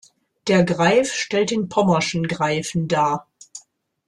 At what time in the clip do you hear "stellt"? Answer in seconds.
1.13-1.51